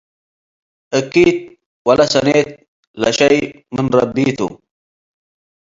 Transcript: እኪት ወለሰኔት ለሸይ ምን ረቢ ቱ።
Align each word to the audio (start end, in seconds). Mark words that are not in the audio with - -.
እኪት 0.99 1.37
ወለሰኔት 1.87 2.49
ለሸይ 3.01 3.37
ምን 3.73 3.85
ረቢ 3.97 4.15
ቱ። 4.37 4.39